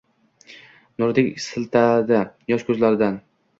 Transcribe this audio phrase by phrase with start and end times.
[1.03, 3.25] Nurdek sitiladi yosh koʻzlaridan.